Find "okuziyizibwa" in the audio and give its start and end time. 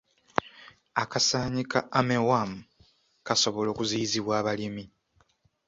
3.71-4.33